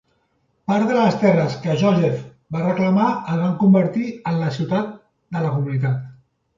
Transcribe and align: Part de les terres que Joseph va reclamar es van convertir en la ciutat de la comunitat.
Part 0.69 0.87
de 0.91 0.95
les 0.95 1.17
terres 1.23 1.57
que 1.65 1.75
Joseph 1.83 2.25
va 2.57 2.63
reclamar 2.65 3.13
es 3.35 3.39
van 3.45 3.57
convertir 3.63 4.09
en 4.33 4.45
la 4.45 4.53
ciutat 4.61 4.93
de 5.39 5.49
la 5.49 5.57
comunitat. 5.57 6.07